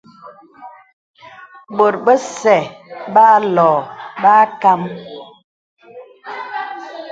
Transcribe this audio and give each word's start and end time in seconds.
Bòt 1.77 1.95
bəsɛ̄ 2.05 2.61
bə 3.13 3.21
âlɔ 3.35 3.69
bə 4.21 4.29
âkam. 4.43 4.81